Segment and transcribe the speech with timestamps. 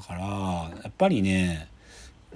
[0.00, 0.20] だから
[0.82, 1.68] やっぱりね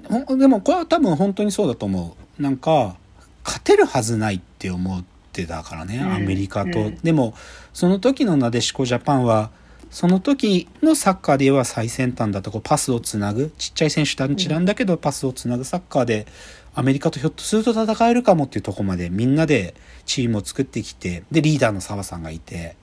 [0.08, 2.42] ほでもこれは多分本当にそうだと思う。
[2.42, 2.96] なんか
[3.44, 7.34] 勝てるはずないって思ってたからね、アメリカと、でも
[7.72, 9.50] その時のなでしこジャパンは
[9.90, 16.26] その時のサッカーでは最先端だとこうパスをつなぐちっちゃい選手たちなんだけどパスをつなぐサッカーで
[16.74, 19.74] アメリカとひょっとすると戦えるかもっていうとこまでみんなで
[20.04, 22.76] チームを作ってきてでリーダーの澤さんがいて。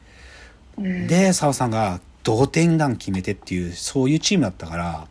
[0.77, 5.07] で澤さんが同点弾決めてっていうそういうチームだったから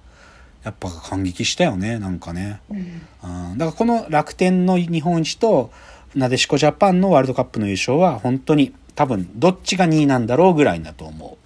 [0.64, 5.70] やっぱ感激したよねなんかね、うん、だからこの楽天の日本一と
[6.15, 11.41] なでしこジャパンのワールドカップの優勝は本当に多分どっちが2位なんだろうぐらいだと思う。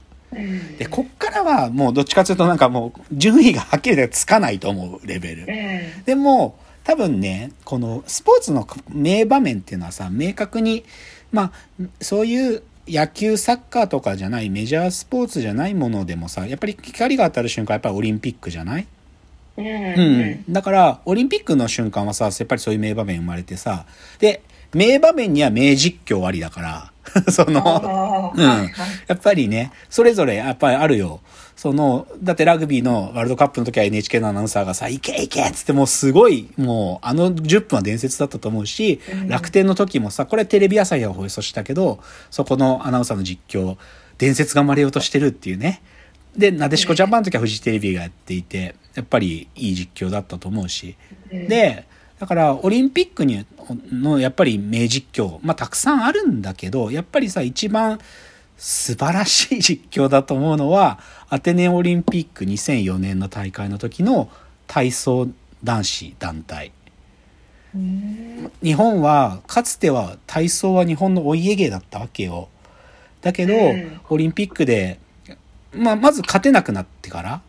[0.79, 5.47] でこっからはもうどっちかというとなんかもう順位がはっきりつかないと思うレベル。
[6.05, 10.85] でも多分ねこのスポーツの名場面っていうのはさ明確に
[11.31, 11.53] まあ
[12.01, 18.87] そういう野球サッカーとかじゃないメジャースポーツじゃないものでもさやっぱり光が当たる瞬間やっぱりオリンピックじゃない？
[19.57, 23.87] うん、だからオリンピックの瞬間はさやっぱりそういう名場面生まれてさ
[24.19, 24.43] で
[24.75, 26.93] 名場面には名実況ありだから
[27.31, 28.45] その、うん。
[29.07, 31.21] やっぱりね、それぞれやっぱりあるよ。
[31.57, 43.77] その、だってラグビーのワールドカップの時は NHK のアナウンサーがさ、いけいけっつってもうすごい、もうあの10分は伝説だったと思うし、楽天の時もさ、これテレビ朝日が放送したけど、そこのアナウンサーの実況、
[44.19, 45.83] 伝説が生まれようとしてるっていうね。
[46.37, 50.97] で、なでしこジャパンの時はフジテレビがやっていて、やっぱりいい実況だったと思うし。
[51.31, 51.87] で、
[52.19, 53.45] だからオリンピックに
[53.91, 57.99] のやっぱり名実況、まあたくさんあるんだけど、やっぱりさ、一番
[58.57, 60.99] 素晴らしい実況だと思うのは、
[61.29, 64.29] アテネオリンピック2004年の大会の時の
[64.67, 65.29] 体操
[65.63, 66.73] 男子団体。
[68.63, 72.49] 日本は、かつては体操は日本のお家芸だったわけよ。
[73.21, 73.55] だけど、
[74.09, 75.01] オリンピックで
[75.77, 77.43] まあ、まず勝てなくなってから、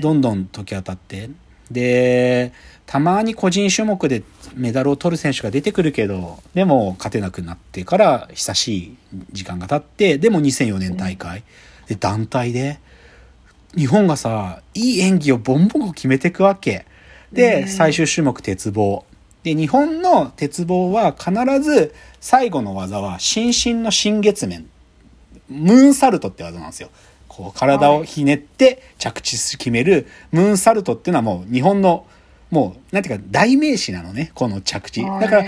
[0.00, 1.30] どんどん時当たって、
[1.70, 2.52] で、
[2.86, 4.22] たまに個人種目で
[4.54, 8.96] メダルを取る選手が出てくるけど、でも勝てなくなってから久しい
[9.32, 11.42] 時間が経って、でも2004年大会、
[11.88, 12.78] で、団体で、
[13.76, 16.86] 日本がさ、いい演技をボンボン決めていくわけ。
[17.32, 19.04] で、最終種目鉄棒。
[19.42, 24.66] で、日本の鉄棒は必ず最後の技は、新進の新月面。
[25.48, 26.90] ムーンサルトって技なんですよ。
[27.36, 32.06] こう体をひねって着地決めるムーンサルトっていうのはもう日本の
[32.50, 35.02] もう、なんていうか、代名詞なのね、この着地。
[35.02, 35.44] だから、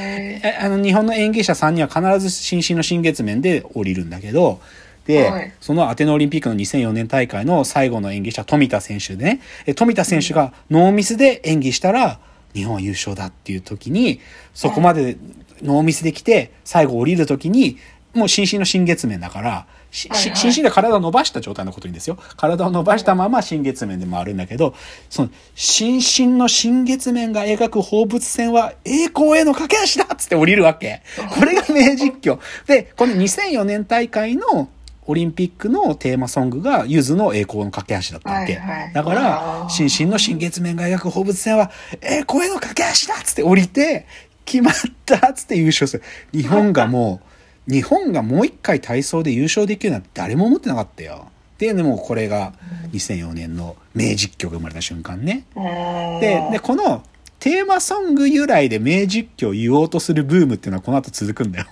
[0.61, 4.61] あの、日本の演技者さんには必ず新進の新月面で降りるんだけど、
[5.07, 9.41] で、はい、そのアテネオリンピックの2004年大会の最後の演技者、富田選手でね、
[9.77, 12.19] 富田選手がノーミスで演技したら、
[12.55, 14.21] 日本は優勝だっていう時に、
[14.53, 15.17] そこまで
[15.63, 17.79] ノーミスで来て、最後降りる時に、
[18.17, 22.19] もう新進の新月面だから、はいはい、心身で体を伸ばした状態のことにですよ。
[22.37, 24.75] 体を伸ばしたまま新月面で回るんだけど、
[25.09, 31.03] その、心身の新月面が描く放物線は栄光への駆け足だっつって降りるわけ。
[31.39, 32.39] これが名実況。
[32.67, 34.69] で、この2004年大会の
[35.07, 38.55] オリンピックのテーマソングが、ゆずの栄光の駆け足だったわけ。
[38.55, 44.07] はいはい、だから、心身の新月面が描く放物線は、栄光への駆け足だっつって降りて、
[44.45, 46.03] 決まったっつって優勝する。
[46.33, 47.36] 日本がもう、
[47.67, 51.29] 日本がもう一回体操で優勝できるなんて誰も思ってなかったよ。
[51.59, 52.53] で、でもこれが
[52.93, 55.47] 2004年の名実況が生まれた瞬間ね。
[56.21, 57.03] で、で、この
[57.39, 61.67] テーマソング由来で名実況を言おうとするブームっていうのはこの後続くんだよ。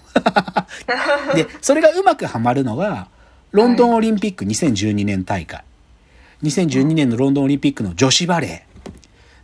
[1.34, 3.08] で、それがうまくはまるのが、
[3.52, 5.62] ロンドンオリンピック2012年大会。
[6.42, 8.66] 2012年のロンドンオリンピックの女子バレ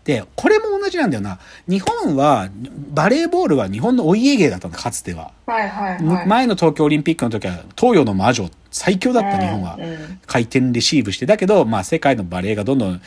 [0.04, 0.06] ー。
[0.06, 1.38] で、これも同じなんだよな。
[1.68, 2.48] 日本は、
[2.92, 5.32] バレーボールは日本のお家芸だったの、かつては。
[5.46, 9.78] はいはいはい、前の東京オリンピックの時は、東洋の魔女、最強だった日本は。
[10.26, 11.26] 回転レシーブして。
[11.26, 13.00] だけど、まあ世界のバレーがどんどん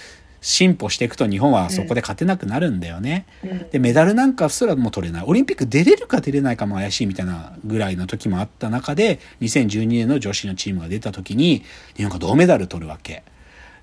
[0.44, 3.26] 進歩していくと日本はそこで勝てなくなるんだよね。
[3.44, 5.24] うん、で、メダルなんかすらも取れない。
[5.26, 11.64] オリンピック出れるか出れないかも怪しいみたいなぐらいの時もあった中で、2012年の女子のチームが出た時に、
[11.96, 13.24] 日本が銅メダル取るわけ。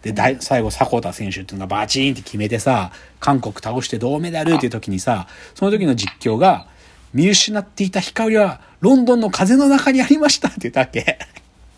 [0.03, 6.67] で、最後、迫田選手っていうのがバチーンって決めてさ、韓国倒して銅メダルっていう時にさ、その時の実況が、
[7.13, 11.19] 見失っていた光は、ロンドンの風の中にありましたって言ったわけ。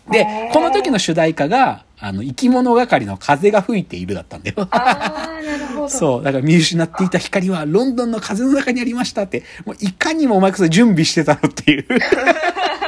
[0.09, 4.67] で、この時の主題歌が、あの、生き物係の風が吹いているだったんだよ。
[4.71, 5.89] ああ、なるほど。
[5.89, 6.23] そう。
[6.23, 11.87] だから見失っていた光は、ロンドンの風の中にありましたって、もういかにもお前こそ準備してたのっていう。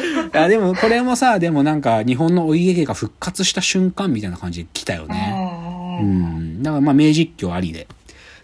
[0.32, 5.98] や、でもこれもさ、でもなんか日本のお家芸が復活した瞬間みたいな感じで来たよね。
[6.00, 6.62] うん。
[6.62, 7.86] だからまあ名実況ありで。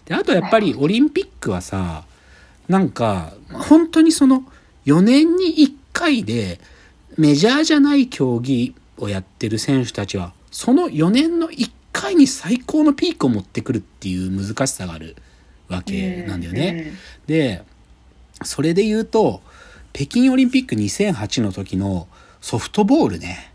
[0.05, 2.03] で、あとやっぱりオリンピックはさ、
[2.67, 4.43] なんか、本当にその
[4.85, 6.59] 4年に1回で
[7.17, 15.15] メジャーじゃない競技をやってる選手たちは、その4年の1回回に最高のピークを持ってくるっていう難しさがある
[15.69, 16.91] わけなんだよね。
[17.27, 17.63] で、
[18.43, 19.41] それで言うと、
[19.93, 22.07] 北京オリンピック2008の時の
[22.41, 23.51] ソフトボールね。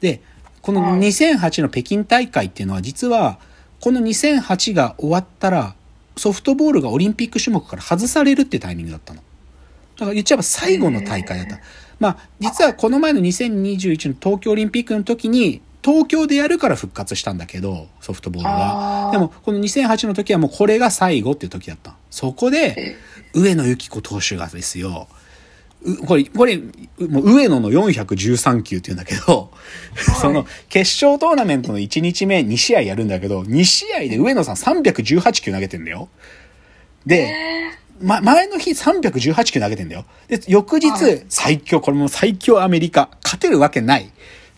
[0.00, 0.20] で、
[0.62, 3.38] この2008の北京大会っていうのは実は、
[3.80, 5.74] この2008が終わったら、
[6.16, 9.22] ソフトボールがオリンピック種目から外されるってタイミングだったの。
[9.96, 11.60] だから言っちゃえば最後の大会だった。
[11.98, 19.10] まあ、実はこの前の2021の東京オリンピックの時に、東京でやるから復活したんだけど、ソフトボールは。
[19.12, 21.94] でも、この2008の時はもうこれが最後っていう時だった。
[22.10, 22.96] そこで、
[23.32, 25.08] 上野由岐子投手がですよ、
[26.06, 26.58] これ、これ、
[27.08, 29.50] もう上野の413球って言うんだけど、
[30.20, 36.08] その決勝トーナメントの1日目2試合やるんだけど、2試合で上野さん318球投げてんだよ。
[37.06, 37.34] で、
[38.02, 40.04] ま、前の日318球投げてんだよ。
[40.28, 40.90] で、翌日、
[41.28, 43.10] 最強、これも最強アメリカ。
[43.24, 44.10] 勝てるわけない。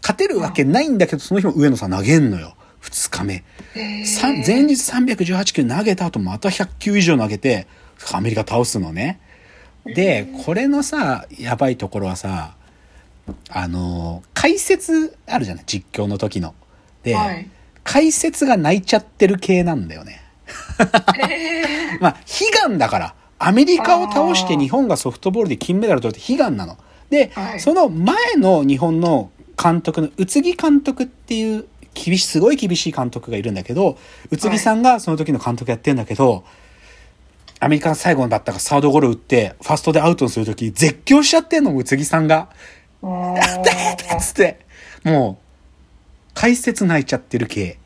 [0.02, 2.56] 勝てるわけないんだけど、その日も上野さん投げんのよ。
[2.82, 3.44] 2日目。
[4.44, 7.68] 前日318球投げた後また100球以上投げて、
[8.12, 9.20] アメリカ倒すのね。
[9.84, 12.54] で、これのさ、やばいところはさ、
[13.50, 15.64] あの、解説あるじゃない？
[15.66, 16.54] 実況の時の。
[17.02, 17.48] で、はい、
[17.84, 20.22] 解説が泣いちゃってる系なんだよね。
[22.00, 23.14] まあ、悲願だから。
[23.38, 26.76] アメリカを倒して日本がソフトボールで金メダル取って悲願なの。
[27.10, 29.30] で、はい、その前の日本の
[29.60, 33.98] 監督の宇津木監督っていう厳しい、すごい厳しい監督がいるんだけど、
[34.30, 36.44] 宇津木さんがその時の監督やってんだけど、
[37.62, 42.48] アメリカの最後のバッターがサードゴロ打って、ファーストでアウトにするとき、絶叫しちゃってんの、宇津木さんが。
[43.04, 44.66] やったっつって。
[45.04, 47.78] もう、解説泣いちゃってる系。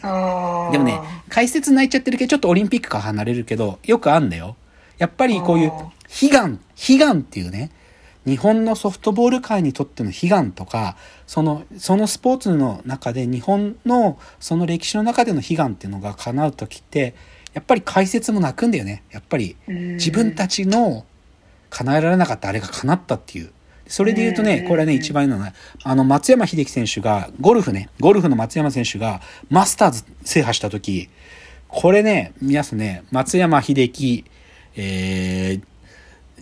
[0.00, 0.08] で
[0.78, 4.54] もね、解説泣いちゃってる系、ちょっとオリンピックから離れるけど、よくあんだよ。
[4.96, 5.72] やっぱりこういう、
[6.22, 7.72] 悲願、悲願っていうね、
[8.26, 10.96] 日本のソフトボール界にとっての悲願とか、
[11.26, 17.16] その、そのスポーツの中で日本のその歴史の中での悲願っていうのが叶う時って、
[17.56, 19.02] やっぱり解説も泣くんだよね。
[19.10, 21.06] やっぱり自分たちの
[21.70, 23.50] 叶えられなかったあれが叶ったっていう。
[23.86, 31.08] それで言うとね、これはね、一番いいのは、あの、松山英樹選手が、ゴルフね、ゴルフの松山選手が、マスターズ制覇した時、
[31.68, 34.24] これね、皆さんね、松山英樹、
[34.76, 35.62] えー、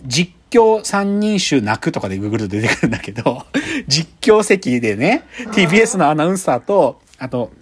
[0.05, 3.45] 実況三人衆泣くとかでググると出てくるんだけど、
[3.87, 5.23] 実況席でね、
[5.53, 7.53] TBS のアナウンサーと、あと、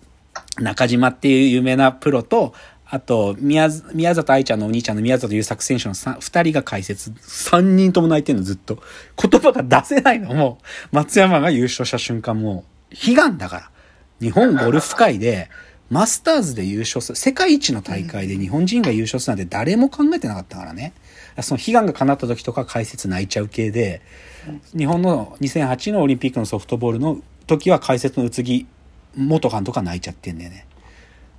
[0.59, 2.53] 中島っていう有名なプロと、
[2.93, 7.11] あと、宮、宮里愛ちゃんのお兄ちゃんの宮里優作選手の二人が解説。
[7.21, 8.83] 三人とも泣いてんの、ずっと。
[9.19, 10.59] 言葉が出せないのも
[10.91, 13.71] う、松山が優勝した瞬間も、悲願だから。
[14.21, 15.49] 日本ゴルフ界で、
[15.89, 20.93] マスターズで優勝する、世界一の大会で日本人が優勝するなんて誰も考えてなかったからね。
[21.41, 24.03] その悲願が叶った時とか解説泣いちゃう系で、
[24.77, 28.67] 日本の2008のオリンピックのソフトボールの時は解説の宇津木
[29.15, 30.67] 元監督が泣いちゃってんだよね。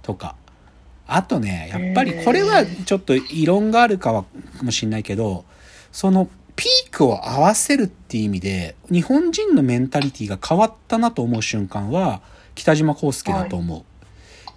[0.02, 0.34] とか。
[1.06, 4.28] あとね、やっぱりこれはちょっと異論があるかはか
[4.62, 5.44] もしんないけど、
[5.92, 12.22] そのピークを合わせるっていう意味で、日本人のメンタリティが変わったなと思う瞬間は、
[12.54, 13.78] 北島康介だと思う。
[13.78, 13.84] はい、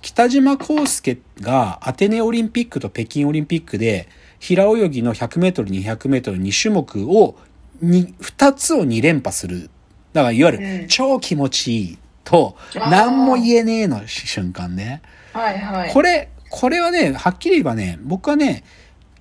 [0.02, 4.08] 北島康介がアテネオリンピックと北京オリンピックで、
[4.40, 7.36] 平泳ぎの100メートル、200メートル2種目を、
[7.82, 9.70] 2つを2連覇する。
[10.14, 15.02] だからいわゆる超気持ちいいと、何も言えねえの瞬間ね。
[15.34, 15.92] はいはい。
[15.92, 18.64] これ、これはね、はっきり言えばね、僕はね、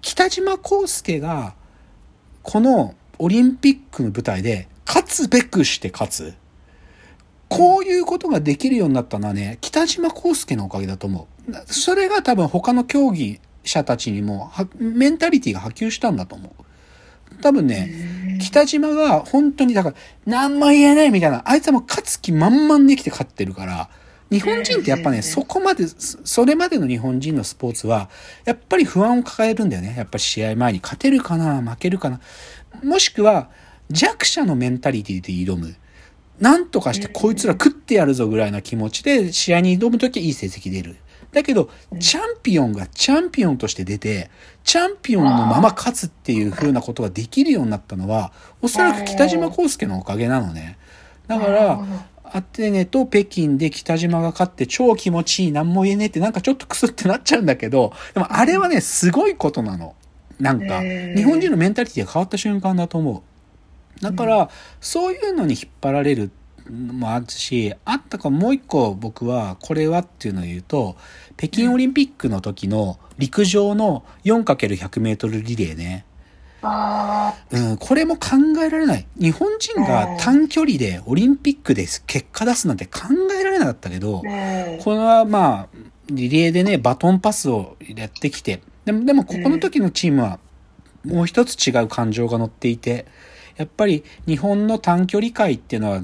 [0.01, 1.55] 北島康介が、
[2.43, 6.35] このオリンピックの舞台で、勝つべくして勝つ。
[7.49, 11.73] こういうことができるようになったのはね、北島康介のおかげだと思う。
[11.73, 17.43] それが多分他の競技者たちにも、メンタリティが波及したんだと思う。
[17.43, 23.89] 多分ね、北島が本当に、だから、何も言えないみたいな、あいつはもう勝つ気満々できて勝ってるから、
[24.31, 28.11] 日本人ってやっぱね、そこまで、それまでの日本人のスポーツは、
[28.45, 29.95] やっぱり不安を抱えるんだよね。
[29.97, 32.21] やっぱり試合前に勝てるかな、負けるかな。
[32.83, 33.51] もしくは、
[33.91, 35.77] 弱者のメンタリティで挑む。
[36.41, 40.97] なんとかしてこいつら食ってやるぞぐらいな気持ちで試合に挑むときはいい成績出る。
[41.33, 44.31] だけど、チャンピオンがチャンピオンとして出て、
[44.65, 50.79] チャンピオンのまま勝つっていう風なことができるようになったのは、おそらく北島康介のおかげなのね。
[51.27, 51.85] だから、
[52.33, 59.95] アテネと北京で北島が勝って超気持ちいい、何も言えねえってなんかちょっとクスってなっちゃうんだけど、でもあれはね、すごいことなの。
[60.41, 63.23] なんか、日本人のメンタリティが変わった瞬間だと思
[64.01, 64.03] う。
[64.03, 66.31] だから、そういうのに引っ張られる
[66.71, 70.97] もあるし、あったかもう一個僕はこれはっていうのを言うと、
[71.37, 76.05] 北京オリンピックの時の陸上の 4×100 メートルリレーね。
[76.63, 79.07] うん、これも考えられない。
[79.21, 83.03] 日本人が短距離でオリンピックで結果出すなんて考
[83.39, 90.39] えられなかったけど、これはまあ、リレーでね、バトンパスをやってきて、でも、でもここの時のチームは、
[91.05, 93.07] もう一つ違う感情が乗っていて、
[93.57, 96.03] やっぱり日本の短距離界っていうのは、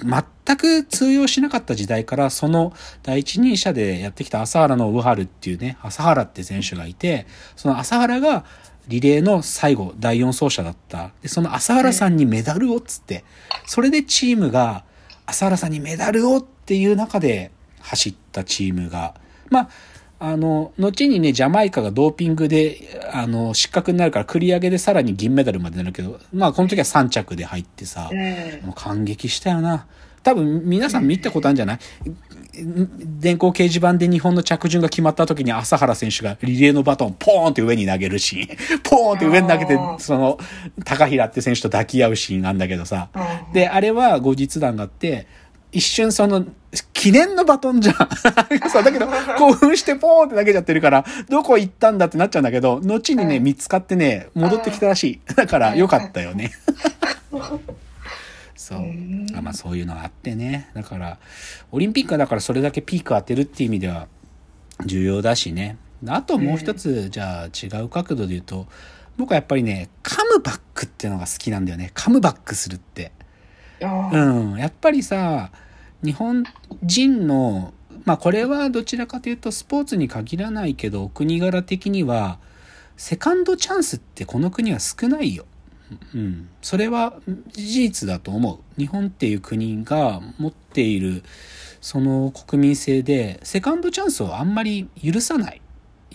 [0.00, 8.44] 全く通用しなかった時代から、その第一人者でやってきた朝原のウハルっていうね、朝原って選手がいて、その朝原が
[8.88, 11.10] リレーの最後、第4走者だった。
[11.22, 13.24] で、その朝原さんにメダルをっつって、
[13.66, 14.84] それでチームが
[15.26, 19.14] 朝原さんにメダルをっていう中で走ったチームが、
[19.50, 19.68] まあ、
[20.20, 28.10] あの、後にね、ジャマイカがドーピングで、あの、失格になるから繰り上げでさらに銀メダルまでなるけど、まあ、この時は3着で入ってさ、
[28.64, 29.86] もう感激したよな。
[30.24, 31.78] 多分、皆さん見たことあるんじゃない？
[32.64, 40.38] 電光掲示板で日本の着順が決まった時に朝原選手がリレーのバトンポーンって上に投げるシーン、 ポーンって上に投げて、その、
[40.84, 43.08] 高平って選手と抱き合うシーンなんだけどさ。
[43.52, 45.26] で、あれは後日談があって、
[45.70, 46.46] 一瞬その、
[46.92, 47.96] 記念のバトンじゃん。
[48.70, 55.20] そう、だけど、興奮してポーンって投げちゃってるから、どこ行ったんだってなっちゃうんだけど、後にね、見つかってね、戻ってきたらしい。
[55.34, 56.52] だから、よかったよね。
[58.68, 58.78] そう。
[59.36, 60.70] あまあ、そういうのがあってね。
[60.74, 61.18] だから、
[61.72, 64.08] オリンピックはだからそれだけピーク当てるっていう意味では、
[64.84, 65.78] 重要だしね。
[66.06, 68.66] あともう一つ、じゃあ違う角度で言うと、
[69.16, 71.90] 僕はやっぱりね、カムバックっていうのが好きなんだよね。
[71.94, 73.12] カムバックするって。
[74.12, 75.50] うん、やっぱりさ
[76.02, 76.44] 日本
[76.82, 77.72] 人の
[78.04, 82.38] まあこれはどちらかというとスポーツに限らないけどお国柄的には
[82.96, 85.46] セカンドチャンスってこの国は少ないよ。
[86.14, 87.14] うん、それは
[87.52, 88.80] 事実だと思う。
[88.80, 91.22] 日本っていう国が持っている
[91.80, 95.62] その国民性でセカンドチャンスをあんまり許さない。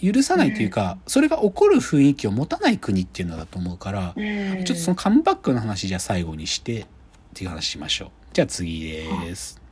[0.01, 6.86] 許さないというか、それが起こる雰囲気を持たない国っていうのだと思うから、ちょっとそのカムバックの話じゃ最後にして、っ
[7.34, 8.10] ていう話しましょう。
[8.34, 9.62] じゃあ次です。